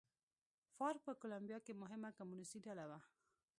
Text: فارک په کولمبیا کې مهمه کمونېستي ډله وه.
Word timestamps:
فارک 0.77 0.99
په 1.05 1.11
کولمبیا 1.21 1.59
کې 1.65 1.79
مهمه 1.81 2.09
کمونېستي 2.17 2.59
ډله 2.65 2.85
وه. 2.89 2.99